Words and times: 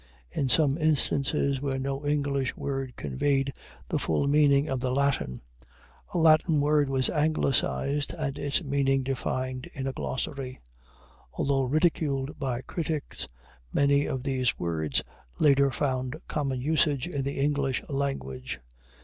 In 0.31 0.49
some 0.49 0.79
instances 0.79 1.61
where 1.61 1.77
no 1.77 2.07
English 2.07 2.57
word 2.57 2.95
conveyed 2.95 3.53
the 3.87 3.99
full 3.99 4.25
meaning 4.27 4.67
of 4.67 4.79
the 4.79 4.89
Latin, 4.89 5.41
a 6.11 6.17
Latin 6.17 6.59
word 6.59 6.89
was 6.89 7.07
Anglicized 7.11 8.11
and 8.15 8.35
its 8.39 8.63
meaning 8.63 9.03
defined 9.03 9.69
in 9.75 9.85
a 9.85 9.93
glossary. 9.93 10.59
Although 11.33 11.65
ridiculed 11.65 12.39
by 12.39 12.61
critics, 12.61 13.27
many 13.71 14.07
of 14.07 14.23
these 14.23 14.57
words 14.57 15.03
later 15.37 15.69
found 15.69 16.19
common 16.27 16.61
usage 16.61 17.05
in 17.05 17.21
the 17.21 17.37
English 17.39 17.83
language. 17.87 18.59